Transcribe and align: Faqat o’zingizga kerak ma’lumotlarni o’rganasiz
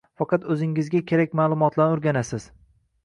Faqat 0.19 0.47
o’zingizga 0.53 1.01
kerak 1.13 1.37
ma’lumotlarni 1.41 1.99
o’rganasiz 1.99 2.49